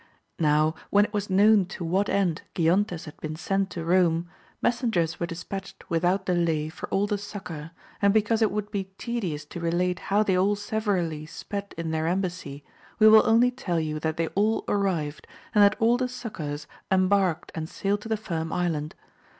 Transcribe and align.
Now 0.39 0.73
when 0.89 1.05
it 1.05 1.13
was 1.13 1.29
known 1.29 1.67
to 1.67 1.85
what 1.85 2.09
end 2.09 2.41
Giontes 2.55 3.05
had 3.05 3.21
been 3.21 3.35
sent 3.35 3.69
to 3.69 3.81
Eome, 3.85 4.25
messengers 4.59 5.19
were 5.19 5.27
dispatched 5.27 5.87
with 5.91 6.03
out 6.03 6.25
delay 6.25 6.69
for 6.69 6.89
all 6.89 7.05
the 7.05 7.19
succour, 7.19 7.69
and 8.01 8.11
because 8.11 8.41
it 8.41 8.49
would.be 8.49 8.85
tedious 8.97 9.45
to 9.45 9.59
relate 9.59 9.99
how 10.09 10.23
they 10.23 10.35
all 10.35 10.55
severally 10.55 11.27
sped 11.27 11.75
in 11.77 11.91
their 11.91 12.07
embassy, 12.07 12.63
we 12.97 13.07
will 13.07 13.27
only 13.27 13.51
tell 13.51 13.79
you 13.79 13.99
that 13.99 14.17
they 14.17 14.27
all 14.29 14.63
arrived, 14.67 15.27
and 15.53 15.63
that 15.63 15.75
all 15.79 15.97
the 15.97 16.09
succours 16.09 16.65
embarked 16.91 17.51
and 17.53 17.69
sailed 17.69 18.01
to 18.01 18.09
the 18.09 18.17
Firm 18.17 18.51
Island. 18.51 18.95